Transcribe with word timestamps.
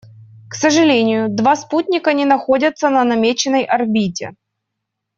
К 0.49 0.55
сожалению, 0.55 1.29
два 1.29 1.55
спутника 1.55 2.13
не 2.13 2.25
находятся 2.25 2.89
на 2.89 3.03
намеченной 3.03 3.63
орбите. 3.65 4.33